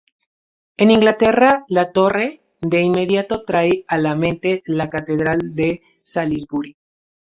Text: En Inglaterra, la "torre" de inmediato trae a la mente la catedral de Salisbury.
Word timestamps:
En 0.77 0.89
Inglaterra, 0.89 1.63
la 1.67 1.91
"torre" 1.91 2.41
de 2.59 2.81
inmediato 2.81 3.43
trae 3.45 3.85
a 3.87 3.99
la 3.99 4.15
mente 4.15 4.63
la 4.65 4.89
catedral 4.89 5.53
de 5.53 5.83
Salisbury. 6.03 6.75